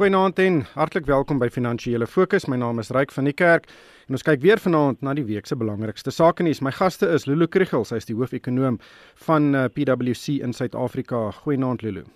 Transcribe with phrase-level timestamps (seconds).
[0.00, 2.46] Goeienaand en hartlik welkom by Finansiële Fokus.
[2.48, 3.66] My naam is Ryk van die Kerk
[4.08, 6.62] en ons kyk weer vanaand na die week se belangrikste sake nuus.
[6.64, 8.78] My gaste is Lulu Kriel, sy is die hoofekonoom
[9.26, 11.20] van uh, PwC in Suid-Afrika.
[11.42, 12.06] Goeienaand Lulu.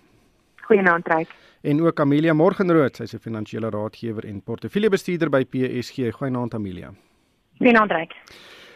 [0.65, 1.35] Goeienaand Ryk.
[1.61, 6.09] En ook Amelia Morgenrood, sy is 'n finansiële raadgewer en portefeuljebestuurder by PSG.
[6.17, 6.89] Goeienaand Amelia.
[7.59, 8.17] Goeienaand Ryk.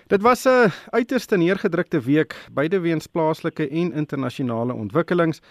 [0.07, 5.41] Dit was 'n uiterste neergedrukte week, beide weens plaaslike en internasionale ontwikkelings.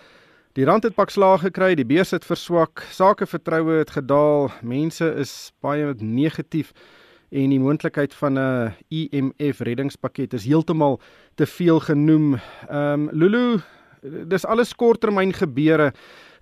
[0.59, 5.53] Die rand het pak slaag gekry, die beurs het verswak, sakevertroue het gedaal, mense is
[5.63, 6.73] baie negatief
[7.31, 10.99] en die moontlikheid van 'n IMF reddingspakket is heeltemal
[11.37, 12.41] te veel genoem.
[12.69, 13.61] Ehm um, Lulu,
[14.03, 15.93] dis alles korttermyn gebeure.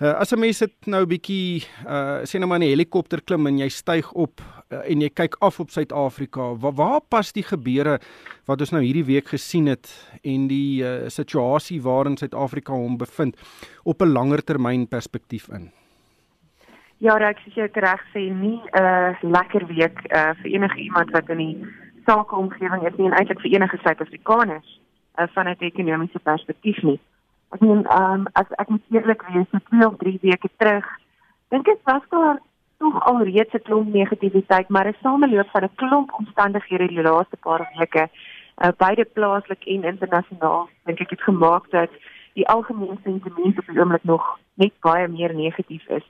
[0.00, 3.58] Uh, as 'n mens dit nou bietjie uh sê nou maar 'n helikopter klim en
[3.58, 4.40] jy styg op
[4.72, 7.98] uh, en jy kyk af op Suid-Afrika, waar, waar pas die gebeure
[8.46, 9.88] wat ons nou hierdie week gesien het
[10.22, 13.36] en die uh, situasie waarin Suid-Afrika hom bevind
[13.84, 15.70] op 'n langer termyn perspektief in?
[16.98, 21.10] Ja, ek sê ek reg sê nie 'n uh, lekker week uh vir enige iemand
[21.10, 21.66] wat in die
[22.06, 24.80] sakeomgewing is nie en eintlik vir enige Suid-Afrikaners
[25.18, 27.00] uh, van 'n ekonomiese perspektief nie.
[27.54, 30.86] Ek meen, ehm um, as ek moet eerlik wees, so 2 of 3 weke terug,
[31.54, 32.40] dink ek was daar
[32.82, 37.36] tog al reeds 'n klomp negativiteit, maar 'n sameloop van 'n klomp omstandighede die laaste
[37.36, 41.90] paar weke, uh, beide plaaslik en internasionaal, dink ek het gemaak dat
[42.34, 46.06] die algemene sentiment op die oomblik nog net baie meer negatief is.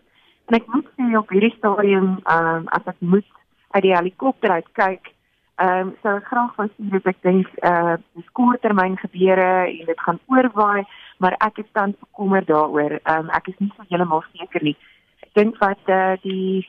[0.47, 3.29] En ek moet sê op hierdie stadium, ehm um, as ek moet
[3.71, 5.13] uit die helikopter uit kyk,
[5.57, 9.51] ehm um, sou ek graag van sien dat ek dink eh uh, dis korttermyn gebeure
[9.67, 10.85] en dit gaan oorwaai
[11.19, 12.99] maar ek is tans bekommerd daaroor.
[13.05, 14.77] Um, ek is nie so heeltemal seker nie.
[15.25, 16.67] Ek dink wat uh, die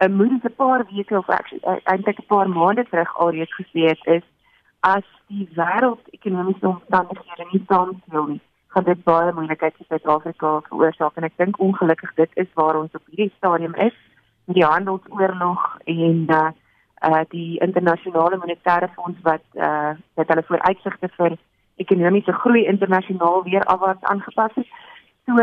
[0.00, 4.26] 'n uh, moeilike paar weke of eintlik 'n paar maande terug alreeds gesê het is
[4.80, 8.40] as die wêreldekonomiese omstandighede nie saamspeel nie,
[8.72, 12.94] gaan dit baie moeilikheid vir Suid-Afrika veroorsaak en ek dink ongelukkig dit is waar ons
[12.94, 13.96] op hierdie stadium is
[14.46, 16.48] met die handelsoorlog en uh,
[17.08, 21.36] uh die internasionale monetaire fonds wat uh wat hulle vooruitsigte vir
[21.76, 24.66] ekonomiese groei internasionaal weer afwaarts aangepas het.
[25.26, 25.36] So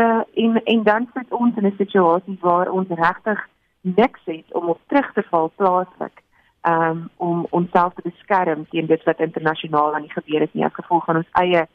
[0.44, 3.48] en en dan sit ons in 'n situasie waar ons regtig
[3.80, 6.22] niks het om op terug te val plaaslik
[6.62, 10.74] um, om onsself te beskerm teen dit wat internasionaal aan die gebeur het nie as
[10.74, 11.66] gevolg van ons eie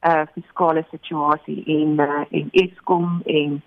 [0.00, 3.62] uh fiskale situasie en uh, en Eskom en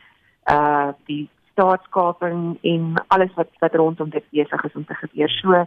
[0.52, 5.30] uh die staatskaping en alles wat wat rondom dit besig is om te gebeur.
[5.42, 5.66] So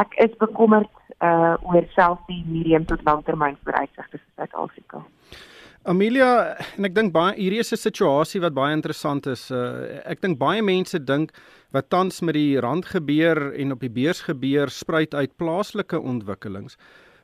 [0.00, 0.90] ek is bekommerd
[1.22, 5.04] uh oor self die medium tot langtermyn vooruitsigte vir Suid-Afrika.
[5.84, 9.50] Amelia, en ek dink baie hierdie is 'n situasie wat baie interessant is.
[9.50, 11.32] Uh ek dink baie mense dink
[11.72, 16.78] wat tans met die rand gebeur en op die beurs gebeur spruit uit plaaslike ontwikkelings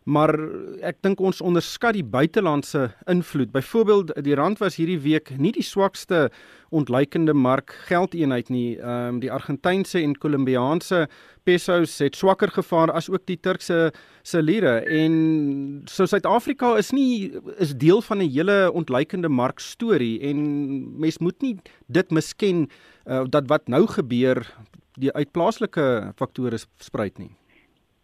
[0.05, 0.33] maar
[0.81, 3.50] ek dink ons onderskat die buitelandse invloed.
[3.53, 6.31] Byvoorbeeld die rand was hierdie week nie die swakste
[6.71, 8.78] ontleikende mark geldeenheid nie.
[8.78, 11.06] Ehm um, die Argentynse en Kolumbiaanse
[11.44, 17.32] pesos het swakker gevaar as ook die Turkse se lire en so Suid-Afrika is nie
[17.59, 22.69] is deel van 'n hele ontleikende mark storie en mens moet nie dit misken
[23.06, 24.47] uh, dat wat nou gebeur
[24.94, 27.40] die uitplaaslike faktore spruit nie.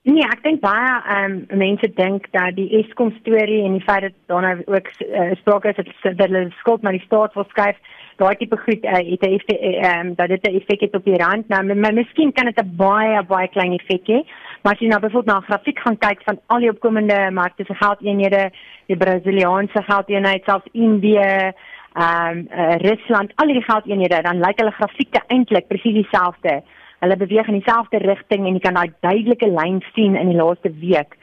[0.07, 4.05] Nee, ek dink baie ehm um, mense dink dat die Eskom storie en die feit
[4.05, 7.81] dat daarna ook uh, sprake is dat hulle skuld na die staat wil skuif,
[8.23, 11.19] daai tipe goed uh, het 'n ehm um, dat dit 'n effek het op die
[11.19, 11.49] rand.
[11.49, 14.21] Nou, maar miskien kan dit 'n baie baie klein effek hê.
[14.63, 17.65] Maar as jy nou byvoorbeeld na 'n grafiek gaan kyk van al die opkomende markte
[17.65, 18.51] se geldeenhede,
[18.87, 21.51] die Brasiliaanse geldeenheid, selfs Indië,
[21.95, 26.63] ehm um, uh, Rusland, al die geldeenhede, dan lyk hulle grafieke eintlik presies dieselfde
[27.07, 30.73] hulle beweeg in dieselfde rigting en jy kan daai duidelike lyn sien in die laaste
[30.83, 31.17] week.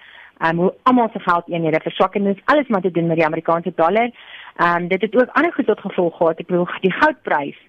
[0.43, 3.19] Um hoe almal se geld eenhede verswak en dit is alles wat te doen met
[3.19, 4.09] die Amerikaanse dollar.
[4.63, 6.39] Um dit het ook ander goed tot gevolg gehad.
[6.39, 7.59] Ek bedoel die goudprys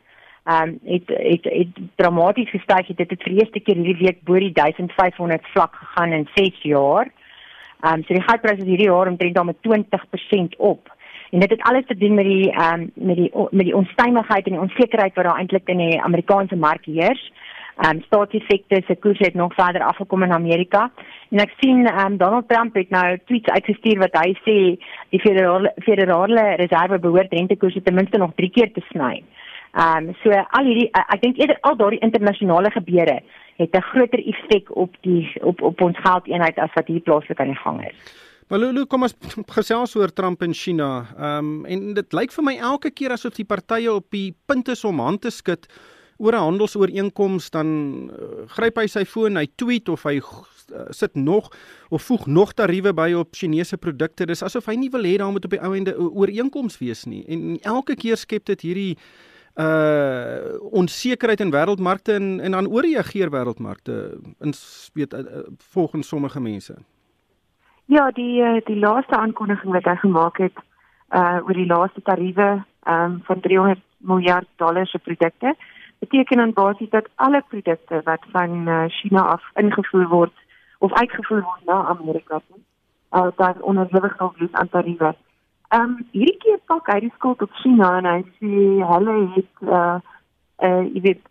[0.54, 2.90] um het het het dramaties gestyg.
[2.96, 6.62] Dit het vir die eerste keer hierdie week bo die 1500 vlak gegaan in 6
[6.62, 7.12] jaar.
[7.84, 10.90] Um so die goudprys is hierdie jaar omtrent dan met 20% op.
[11.30, 14.52] En dit het alles te doen met die um met die met die onstuimigheid en
[14.52, 17.32] die onsekerheid wat daar eintlik in die Amerikaanse mark heers
[17.74, 20.90] ehm um, staatseffekte se koers het nog verder afgekom in Amerika.
[21.30, 24.58] En ek sien ehm um, Donald Trump het nou tweets uitgestuur wat hy sê
[25.10, 29.22] die federale federale reserve behoort rentekoerse ten minste nog 3 keer te sny.
[29.74, 33.22] Ehm um, so al hierdie ek dink eerder al daardie internasionale gebeure
[33.56, 37.52] het 'n groter effek op die op op ons geldeenheid as wat hier plaaslik aan
[37.54, 37.98] die gang is.
[38.48, 39.16] Maar Lulu, kom ons
[39.58, 41.06] gesels oor Trump en China.
[41.18, 44.68] Ehm um, en dit lyk vir my elke keer asof die partye op die punt
[44.68, 45.66] is om hand te skud
[46.16, 47.68] oor 'n handelsooreenkoms dan
[48.10, 51.50] uh, gryp hy sy foon, hy tweet of hy uh, sit nog
[51.88, 54.26] of voeg nog tariewe by op Chinese produkte.
[54.26, 57.04] Dis asof hy nie wil hê daar moet op die ou ende 'n ooreenkoms wees
[57.04, 57.24] nie.
[57.28, 58.96] En elke keer skep dit hierdie
[59.54, 64.52] uh onsekerheid in wêreldmarkte en en dan ooreageer wêreldmarkte in
[64.94, 66.74] weet uh, volgens sommige mense.
[67.86, 70.58] Ja, die die laaste aankondiging wat hy gemaak het
[71.14, 75.54] uh oor die laaste tariewe um van 300 miljard dollar se produkte
[76.04, 80.36] beteken dan basies dat alle produkte wat van uh, China af ingevoer word
[80.78, 82.60] of uitgevoer word na Amerika toe,
[83.14, 85.14] uh dan onderhewig sal wees aan tariewe.
[85.76, 89.96] Um hierdie keer pak hy die skuld op China en hy sê hulle het uh
[90.68, 91.22] uh weet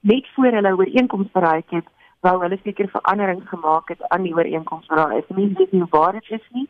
[0.00, 1.88] net voor hulle ooreenkoms bereik het,
[2.26, 5.32] wou hulle seker veranderings gemaak het aan die ooreenkoms wat daar is.
[5.36, 6.68] Nie weet nie waar dit is nie.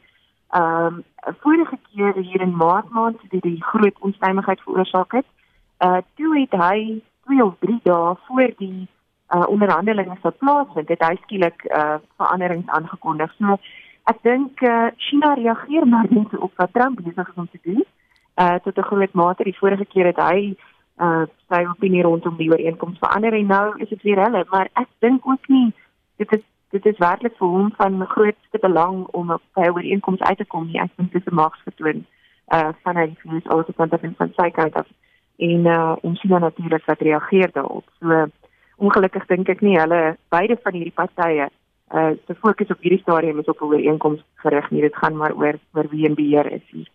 [0.63, 1.03] Um
[1.43, 5.29] vorige keer hier in Maart maand het die groot onstuimigheid veroorsaak het.
[5.87, 8.89] Uh toe het hy 2 of 3 dae voor die
[9.35, 13.33] uh onderhandelinge sou plaasvind, het hy skielik uh veranderings aangekondig.
[13.39, 13.59] So
[14.11, 17.85] ek dink uh China reageer maar net op wat Trump besig is om te doen.
[18.37, 20.57] Uh tot 'n groot mate die vorige keer het hy
[21.01, 24.89] uh sy opinie rondom die ooreenkoms verander en nou is dit weer hulle, maar ek
[24.99, 25.73] dink ook nie
[26.17, 30.39] dit is dit is werklik vir hom van grootste belang om op sy ooreenkoms uit
[30.39, 30.81] te kom nie.
[30.81, 32.05] Ek dink dit is 'n magsvertoon
[32.55, 33.91] uh van hy VS also van
[34.37, 34.87] sy kant af
[35.41, 37.85] en uh en China natuurlik wat reageer daarop.
[38.01, 38.27] So
[38.77, 41.49] ongelukkig dink ek nie hulle beide van hierdie partye
[41.95, 44.81] uh se fokus op hierdie stadium is op 'n ooreenkoms gerig nie.
[44.81, 46.89] Dit gaan maar oor oor wie in beheer is hier.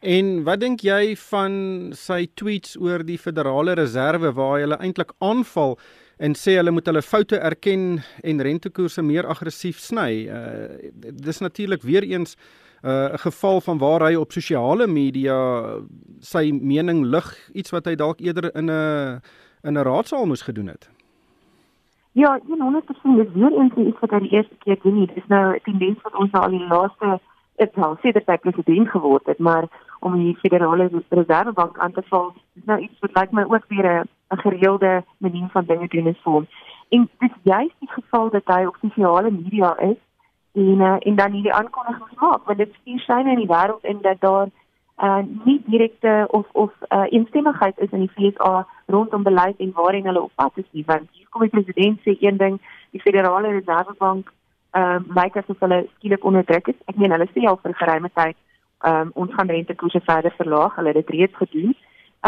[0.00, 1.52] En wat dink jy van
[1.96, 5.78] sy tweets oor die Federale Reserve waar hy hulle eintlik aanval
[6.18, 10.28] en sê hulle moet hulle foute erken en rentekoerse meer aggressief sny?
[10.28, 12.36] Uh dis natuurlik weer eens
[12.86, 15.38] 'n uh, geval van waar hy op sosiale media
[16.20, 19.20] sy mening lig, iets wat hy dalk eerder in 'n
[19.62, 20.90] in 'n raadsaal moes gedoen het.
[22.12, 25.10] Ja, 100% is weer eens iets wat hy die eerste keer doen nie.
[25.14, 27.20] Dis nou 'n tendens wat ons al die laaste
[28.02, 29.64] sê dat hy president geword het, maar
[30.00, 34.04] om die federale reservebank aan te val, is nou iets wat lyk my ook weer
[34.30, 36.46] 'n gereelde manier van dinge doen is vir hom.
[36.88, 39.96] En dit is juist die geval dat hy op sosiale media is
[40.56, 43.98] en uh, en dan hierdie aankondigings maak want dit stuur syne in die wêreld en
[44.08, 44.48] dat daar
[45.06, 50.06] uh nie direkte of of uh instemmigheid is in die FSA rondom beleid en waarheen
[50.06, 52.60] hulle op pad is nie want hier kom die president sê een ding
[52.90, 54.32] die federale reservebank
[54.70, 56.80] ehm uh, lyk asof hulle skielik onder druk is.
[56.90, 60.74] Ek meen hulle sê al vir geruime tyd ehm um, ons gaan rentekoerse verder verlaag
[60.76, 61.76] hulle het dit reeds gedoen.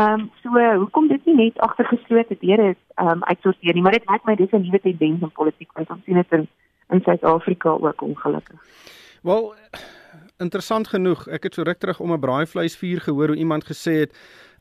[0.02, 3.82] Ehm um, so hoekom dit nie net agter geslote deure is ehm um, uitsorteer nie
[3.82, 6.48] maar dit lyk my dis 'n nuwe tendens in politiek want ons sien dit in
[6.90, 8.60] in Suid-Afrika ook ongelukkig.
[9.22, 9.54] Wel
[10.38, 14.12] interessant genoeg, ek het so ruk terug om 'n braaivleisvuur gehoor hoe iemand gesê het,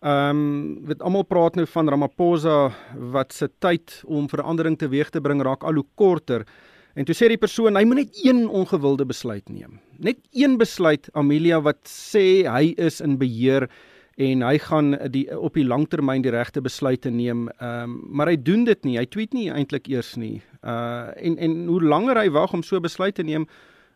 [0.01, 5.21] ehm um, weet almal praat nou van Ramaphosa wat se tyd om verandering teweeg te
[5.21, 6.45] bring raak al hoe korter.
[6.93, 9.79] En toe sê die persoon hy moet net een ongewilde besluit neem.
[9.97, 13.69] Net een besluit Amelia wat sê hy is in beheer
[14.17, 17.49] en hy gaan die op die langtermyn die regte besluite neem.
[17.59, 18.97] Ehm um, maar hy doen dit nie.
[18.97, 20.41] Hy tweet nie eintlik eers nie.
[20.67, 23.47] Uh en en hoe langer hy wag om so besluite te neem,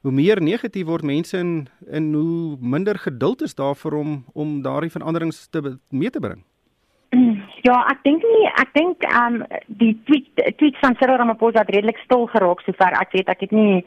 [0.02, 4.62] hoe meer negatief word mense en en hoe minder geduld is daar vir hom om
[4.62, 6.44] daardie veranderings te mee te bring.
[7.62, 11.70] Ja, ek dink nie, ek dink ehm um, die tweet tweet van Cyril Ramaphosa het
[11.76, 13.30] redelik stil geraak sover ek weet.
[13.30, 13.84] Ek het nie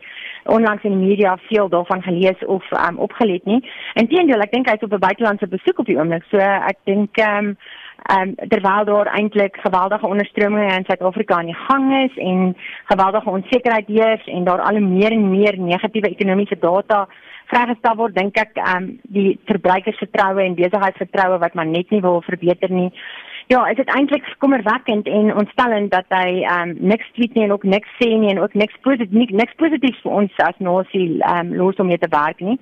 [0.54, 3.58] onlangs in die media veel daarvan gelees of ehm um, opgelet nie.
[3.98, 6.28] Inteendeel, ek dink hy is op 'n buitelandse besoek op die oomblik.
[6.30, 7.56] So ek dink ehm um,
[8.04, 13.30] ehm um, terwyl daar eintlik geweldige onderstrominge in Suid-Afrika aan die gang is en geweldige
[13.30, 17.08] onsekerheid heers en daar al meer en meer negatiewe ekonomiese data
[17.52, 22.22] vrygestel word, dink ek ehm um, die verbruikersvertroue en besigheidsvertroue wat maar net nie wil
[22.26, 22.90] verbeter nie.
[23.52, 27.66] Ja, is dit eintlik kommerwekkend en ontstellend dat hy um, niks tweet nie en ook
[27.68, 31.80] niks sê nie en ook niks positief niks positief vir ons as nasie um, los
[31.82, 32.56] om mee te werk nie.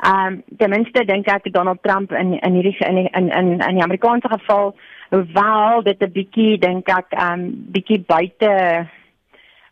[0.00, 3.74] Ehm um, ten minste dink ek Donald Trump in in hierdie in in in in
[3.74, 4.74] die Amerikaanse geval
[5.10, 7.42] hoewel dit 'n bietjie dink ek ehm um,
[7.72, 8.88] bietjie buite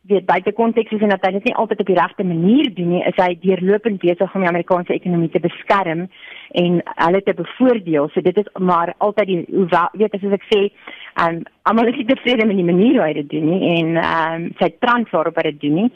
[0.09, 2.93] weet buite konteks is en dat hy dit nie altyd op die regte manier doen
[2.95, 6.07] nie, is hy deurlopend besig om die Amerikaanse ekonomie te beskerm
[6.63, 8.09] en hulle te bevoordeel.
[8.13, 10.63] So dit is maar altyd die hoewel weet as ek sê,
[11.17, 13.97] ehm um, almal is nie tevrede met die manier hoe hy dit doen nie en
[13.97, 15.91] ehm um, sy trant waarop hy dit doen nie.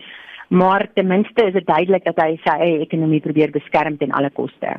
[0.52, 4.30] Maar ten minste is dit duidelik dat hy sy eie ekonomie probeer beskerm ten alle
[4.30, 4.76] koste.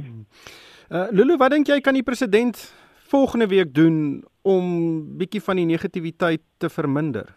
[0.90, 2.60] Uh Lulu, wat dink jy kan die president
[3.10, 4.68] volgende week doen om
[5.18, 7.32] bietjie van die negativiteit te verminder?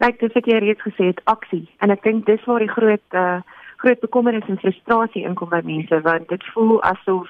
[0.00, 3.42] Kyk, dis ek reeds gesê het aksie en ek dink dis waar die groot uh
[3.84, 7.28] groot bekommernis en frustrasie inkom by mense want dit voel asof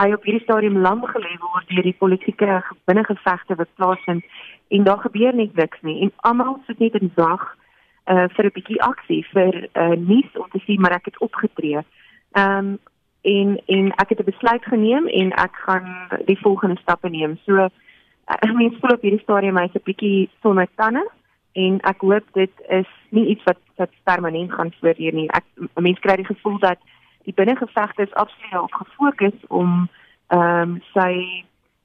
[0.00, 4.24] hy op hierdie stadium lam gelê word deur die politieke binnengevegte wat plaasvind
[4.78, 7.44] en daar gebeur net niks nie en almal sit net in wag
[8.06, 11.80] uh vir 'n bietjie aksie vir uh nuus om te sien maar ek het opgetree.
[12.32, 12.78] Ehm um,
[13.22, 17.38] en en ek het 'n besluit geneem en ek gaan die volgende stappe neem.
[17.44, 17.68] So
[18.44, 21.10] ek meen voel op hierdie stadium hy's 'n bietjie sonder tande
[21.52, 25.28] en ek hoop dit is nie iets wat wat permanent gaan voortduur nie.
[25.30, 25.44] Ek
[25.74, 26.78] mense kry die gevoel dat
[27.24, 29.88] die binnengevegte is absoluut op gefokus om
[30.28, 31.44] ehm um, sy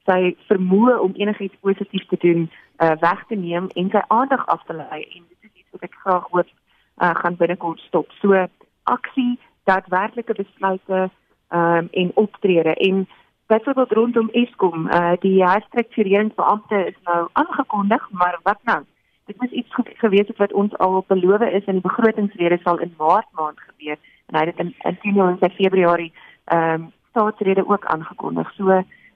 [0.10, 2.50] sy vermoë om enigiets positief te doen
[2.84, 5.39] uh, weg te neem en sy aandag af te lei en is
[5.72, 8.12] wat ek graag hoop uh, gaan binnekort stop.
[8.22, 8.48] So
[8.84, 11.10] aksie, daadwerklike besluite
[11.50, 13.08] um, en optrede en
[13.48, 18.84] byvoorbeeld rondom Eskom, uh, die herstruktureringsbeampte is nou aangekondig, maar wat nou?
[19.26, 22.94] Dit moet iets gewees het wat ons al beloof is in die begrotingsrede sal in
[22.98, 23.98] Maart maand gebeur
[24.30, 26.14] en hy het dit in in, in sy Februarie
[26.46, 28.52] ehm um, staatsrede ook aangekondig.
[28.54, 28.66] So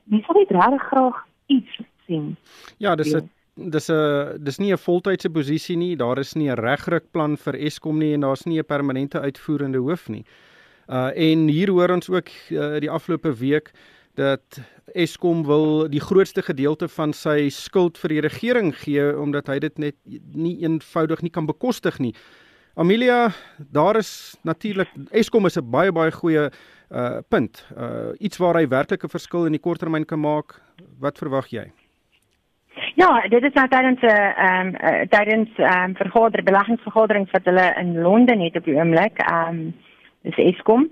[0.04, 2.36] mense wil net regtig graag iets sien.
[2.78, 5.96] Ja, dis 'n dis 'n dis nie 'n voltydse posisie nie.
[5.96, 9.78] Daar is nie 'n regruk plan vir Eskom nie en daar's nie 'n permanente uitvoerende
[9.78, 10.26] hoof nie.
[10.90, 13.72] Uh en hier hoor ons ook uh, die afgelope week
[14.16, 14.60] dat
[14.94, 19.78] Eskom wil die grootste gedeelte van sy skuld vir die regering gee omdat hy dit
[19.78, 19.96] net
[20.34, 22.14] nie eenvoudig nie kan bekostig nie.
[22.76, 23.32] Amelia,
[23.72, 26.52] daar is natuurlik Eskom is 'n baie baie goeie
[26.92, 27.66] uh punt.
[27.78, 30.62] Uh iets waar hy werklik 'n verskil in die korttermyn kan maak.
[31.00, 31.72] Wat verwag jy?
[32.94, 37.74] Ja, dit is nou tydens 'n ehm um, tydens ehm um, vergader beleggingsvergadering wat hulle
[37.80, 39.18] in Londen het op die oomblik.
[39.18, 39.76] Ehm um,
[40.22, 40.90] dis Eskom.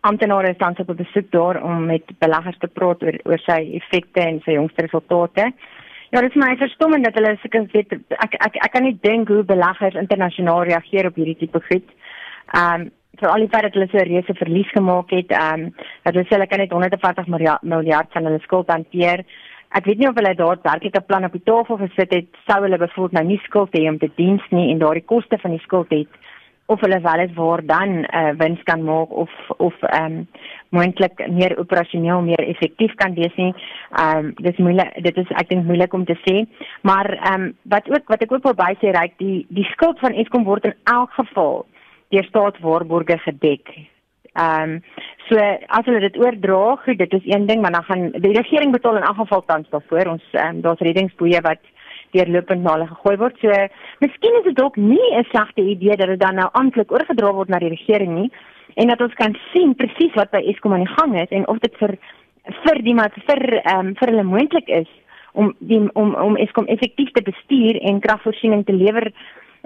[0.00, 3.70] Amptenare is tans op 'n besoek daar om met beleggers te praat oor oor sy
[3.80, 5.52] effekte en sy jongste resultate.
[6.10, 9.28] Ja, dit is my verstommend dat hulle seker weet ek ek ek kan nie dink
[9.28, 11.88] hoe beleggers internasionaal reageer op hierdie tipe goed.
[12.52, 12.90] Ehm um,
[13.20, 16.26] vir al die feit dat hulle so reuse verlies gemaak het, ehm um, dat hulle
[16.26, 19.24] sê hulle kan net 150 miljard, miljard van hulle skuld hanteer.
[19.74, 22.78] Ek weet nie of hulle daadwerklik 'n plan op die tafel gesit het sou hulle
[22.78, 25.90] byvoorbeeld nou nie skuld hê om te diens nie en daardie koste van die skuld
[25.90, 26.08] het
[26.66, 30.28] of hulle wel eens waar dan 'n uh, wins kan maak of of ehm um,
[30.68, 33.54] moontlik meer operasioneel meer effektief kan wees nie.
[33.90, 36.46] Ehm um, dis moeilik dit is ek dink moeilik om te sê.
[36.82, 40.12] Maar ehm um, wat ook wat ek ook wil bysê ryk die die skuld van
[40.12, 41.66] Eskom word in elk geval
[42.08, 43.93] deur staatswaarborge gedek.
[44.34, 44.82] Ehm um,
[45.28, 48.72] so as hulle dit oordra, goed, dit is een ding, maar dan gaan die regering
[48.72, 50.10] betaal in elk geval tans daarvoor.
[50.16, 51.62] Ons ehm um, daar's reddingsboeie wat
[52.14, 53.38] deurlopend na hulle gegooi word.
[53.42, 53.52] So
[54.02, 57.48] miskien is dit dalk nie 'n slegte idee dat dit dan nou amptelik oorgedra word
[57.48, 58.30] na die regering nie
[58.74, 61.58] en dat ons kan sien presies wat by Eskom aan die gang is en of
[61.58, 61.96] dit vir
[62.64, 64.90] vir die maar vir ehm um, vir hulle moontlik is
[65.32, 69.12] om die om om Eskom effektief te bestuur en kragvoorsiening te lewer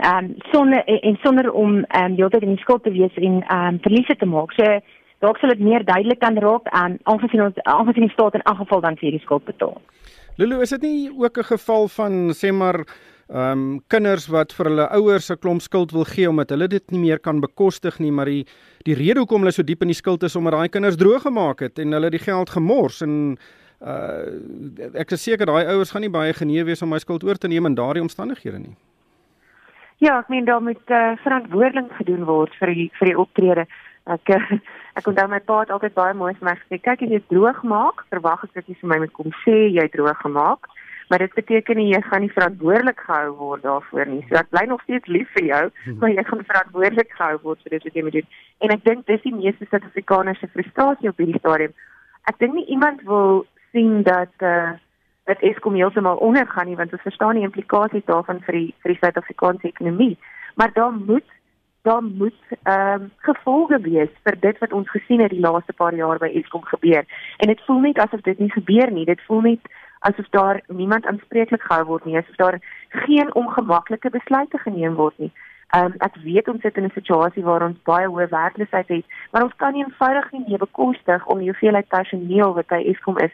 [0.04, 3.74] um, sonder en sonder om ehm um, heeltyd in die skuld te wees en ehm
[3.74, 4.52] um, verliese te maak.
[4.52, 4.80] So
[5.18, 8.46] dalk sal dit meer duidelik kan raak aan um, aangesien ons aangesien die staat in
[8.46, 9.80] elk geval dan vir die skuld betaal.
[10.38, 12.84] Lulu, is dit nie ook 'n geval van sê maar
[13.28, 16.90] ehm um, kinders wat vir hulle ouers 'n klomp skuld wil gee omdat hulle dit
[16.90, 18.46] nie meer kan bekostig nie, maar die
[18.84, 21.60] die rede hoekom hulle so diep in die skuld is omdat daai kinders droog gemaak
[21.60, 23.36] het en hulle die geld gemors en
[23.80, 24.26] uh
[24.94, 27.48] ek is seker daai ouers gaan nie baie genee wees om my skuld oor te
[27.48, 28.76] neem in daardie omstandighede nie.
[29.98, 33.64] Ja, ek meen daar moet uh, verantwoordelik gedoen word vir die vir die optrede.
[34.06, 34.58] Ek uh,
[34.98, 37.64] ek onthou my pa het altyd baie mooi vir my gesê, kyk as jy droog
[37.66, 40.70] maak, verwag ek dat jy vir my moet kom sê jy droog gemaak,
[41.10, 44.22] maar dit beteken nie jy gaan nie verantwoordelik gehou word daarvoor nie.
[44.30, 45.98] So ek bly nog steeds lief vir jou, hmm.
[45.98, 48.32] maar jy gaan verantwoordelik gehou word vir dit wat jy moet doen.
[48.62, 51.74] En ek dink dis die meeste Suid-Afrikaners se frustrasie op hierdie stadium.
[52.30, 54.78] Ek dink nie iemand wil sien dat uh
[55.28, 59.00] dat Eskom heeltemal ondergaan nie want ons verstaan die implikasies daarvan vir die vir die
[59.00, 60.14] Suid-Afrikaanse ekonomie.
[60.56, 61.34] Maar daar moet
[61.88, 65.94] daar moet ehm um, gevolge wees vir dit wat ons gesien het die laaste paar
[65.94, 67.04] jaar by Eskom gebeur.
[67.36, 69.04] En dit voel net asof dit nie gebeur nie.
[69.04, 69.68] Dit voel net
[69.98, 72.16] asof daar niemand aanspreeklik gehou word nie.
[72.16, 72.58] Asof daar
[72.88, 75.32] geen ongemaklike besluite geneem word nie.
[75.76, 79.04] Ehm um, ek weet ons sit in 'n situasie waar ons baie hoë werkloosheid het,
[79.32, 83.32] maar ons kan nie eenvoudig nie bekostig om die hoeveelheid personeel wat by Eskom is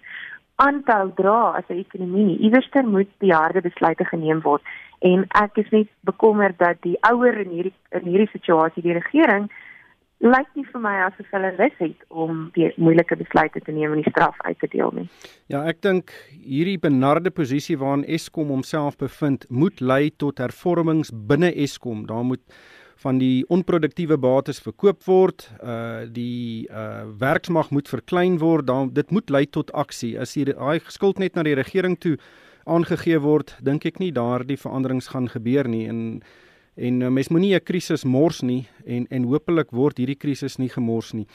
[0.57, 2.39] aanhou dra as 'n ekonomie.
[2.39, 4.63] Iewerster moet die harde besluite geneem word
[5.01, 9.51] en ek is net bekommerd dat die ouer in hierdie in hierdie situasie die regering
[10.25, 14.01] lyk nie vir my asof hulle lus het om die moeilike besluite te neem en
[14.01, 15.09] die straf uit te deel nie.
[15.53, 21.53] Ja, ek dink hierdie benarde posisie waarin Eskom homself bevind, moet lei tot hervormings binne
[21.53, 22.07] Eskom.
[22.09, 22.43] Daar moet
[23.05, 29.11] van die onproduktiewe bates verkoop word, uh die uh werksmag moet verklein word, dan dit
[29.13, 30.15] moet lei tot aksie.
[30.21, 32.17] As hier daai skuld net na die regering toe
[32.65, 36.23] aangegee word, dink ek nie daardie veranderings gaan gebeur nie en
[36.75, 40.69] en uh, mens moenie 'n krisis mors nie en en hopelik word hierdie krisis nie
[40.69, 41.27] gemors nie.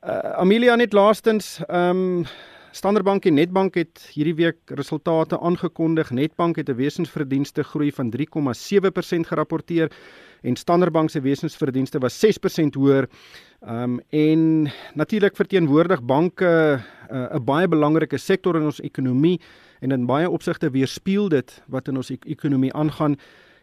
[0.00, 2.26] Uh Amelia net laastens, ehm um,
[2.72, 6.12] Standard Bank en Nedbank het hierdie week resultate aangekondig.
[6.14, 9.90] Nedbank het 'n wesensverdienste groei van 3,7% gerapporteer
[10.42, 13.08] en Standard Bank se wesensverdienste was 6% hoër.
[13.60, 16.80] Ehm um, en natuurlik verteenwoordig banke
[17.10, 19.40] 'n uh, baie belangrike sektor in ons ekonomie
[19.80, 23.16] en in baie opsigte weerspieël dit wat in ons ek ekonomie aangaan.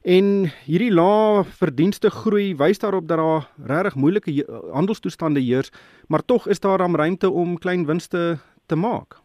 [0.03, 5.71] En hierdie lae verdienste groei wys daarop dat daar regtig moeilike handelstoestande heers,
[6.07, 9.17] maar tog is daar 'n ruimte om klein winste te maak.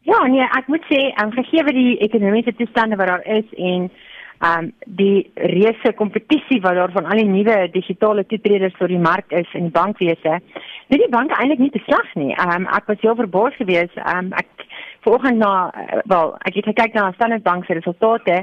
[0.00, 3.90] Ja, nee, ek moet sê, um, gegee wat die ekonomiese toestande wat daar is en
[4.42, 9.30] um die reuse kompetisie wat daar van al die nuwe digitale toetreders vir die mark
[9.30, 10.38] is in die bankwese,
[10.90, 12.32] het die banke eintlik nie te slag nie.
[12.42, 13.98] Um ek was heel verbaas geweest.
[14.02, 14.66] Um ek
[15.06, 18.42] vanoggend na uh, wel, ek het gekyk na Standard Bank se resultate.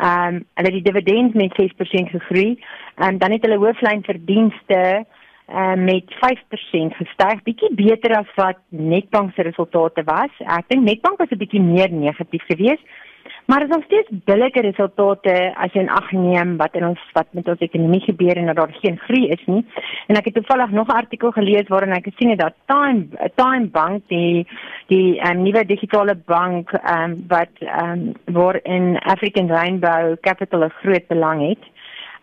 [0.00, 2.56] Um hulle het die dividend met 6% gegroei
[2.96, 4.80] en dan het hulle hooflyn verdienste
[5.48, 10.32] uh, met 5% gestyg, bietjie beter as wat Netbank se resultate was.
[10.40, 12.84] Ek dink Netbank was 'n bietjie meer negatief geweest,
[13.46, 17.26] maar dit is steeds billike resultate as jy in ag neem wat in ons wat
[17.30, 19.64] met ons ekonomie gebeur en dat daar geen groei is nie.
[20.06, 23.66] En ek het toevallig nog 'n artikel gelees waarin ek gesien het dat Time Time
[23.66, 24.46] Bank die
[24.86, 31.06] die um, nuwe digitale bank um, wat um, waar in African Rainbow Capital 'n groot
[31.06, 31.72] belang het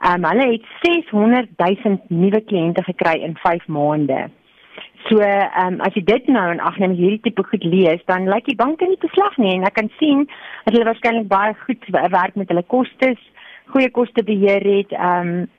[0.01, 4.29] Um, hulle het 600 000 nuwe kliënte gekry in 5 maande.
[5.11, 8.29] So, ehm um, as jy dit nou in ag neem hierdie tipe goed lees, dan
[8.31, 9.57] lyk die banke nie te slag nie.
[9.57, 10.21] En ek kan sien
[10.63, 13.19] dat hulle waarskynlik baie goed werk met hulle kostes,
[13.73, 15.49] goeie kostebeheer het, ehm um,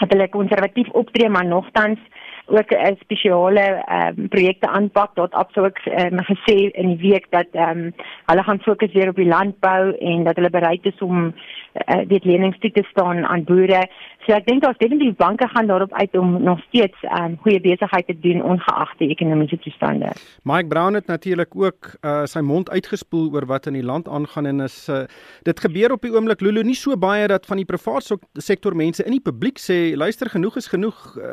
[0.00, 2.00] het hulle konservatief optree maar nogtans
[2.46, 7.46] ook 'n spesiale ehm um, projekte aanpak tot absoluut um, gesê in die week dat
[7.52, 7.94] ehm um,
[8.26, 11.34] hulle gaan fokus weer op die landbou en dat hulle bereid is om
[11.74, 13.88] uh, dit lenings toe te staan aan boere.
[14.26, 17.60] So ek dink daar's definitief banke gaan daarop uit om nog steeds ehm um, goeie
[17.60, 20.12] besigheid te doen ongeag die ekonomiese toestande.
[20.42, 24.46] Mike Brown het natuurlik ook uh, sy mond uitgespoel oor wat in die land aangaan
[24.46, 25.02] en is uh,
[25.42, 29.04] dit gebeur op die oomblik Lulu nie so baie dat van die private sektor mense
[29.04, 31.24] in die publiek sê luister genoeg is genoeg uh,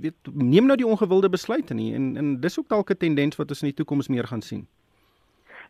[0.00, 3.48] weet neem nou die ongewilde besluite nie en en dis ook dalk 'n tendens wat
[3.48, 4.66] ons in die toekoms meer gaan sien.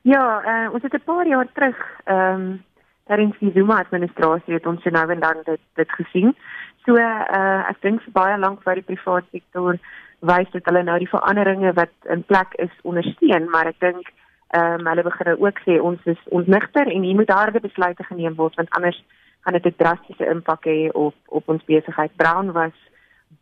[0.03, 2.65] Ja, uh, ons het 'n paar jaar terug ehm um,
[3.07, 6.37] daarin die Zuma administrasie het ons nou en dan dit dit gesien.
[6.85, 9.79] So uh ek dink vir baie lank vir die private sektor
[10.21, 14.13] wys dit hulle nou die veranderinge wat in plek is ondersteun, maar ek dink
[14.49, 17.61] ehm um, hulle begin nou ook sê ons is ons nigter en hier moet harde
[17.61, 19.05] besluite geneem word want anders
[19.45, 22.17] gaan dit 'n drastiese impak hê op op ons besigheid.
[22.17, 22.77] Brown was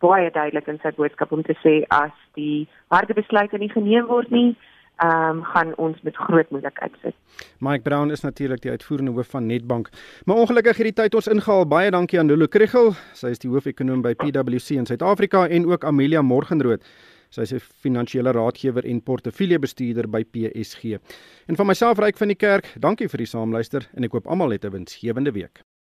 [0.01, 4.31] baie duidelik in sy boodskap om te sê as die harde besluite nie geneem word
[4.31, 4.57] nie,
[5.01, 7.15] ehm um, gaan ons met groot moeilikheid sit.
[7.65, 9.89] Mike Brown is natuurlik die uitvoerende hoof van Netbank.
[10.25, 11.65] Maar ongelukkig hierdie tyd ons ingehaal.
[11.67, 12.93] Baie dankie aan Lulu Kriel.
[13.17, 16.85] Sy is die hoofekonoom by PwC in Suid-Afrika en ook Amelia Morgenrood.
[17.31, 20.99] Sy is 'n finansiële raadgewer en portefeuljebestuurder by PSG.
[21.47, 24.51] En van myself ryk van die kerk, dankie vir die saamluister en ek hoop almal
[24.51, 25.63] het 'n winsgewende week.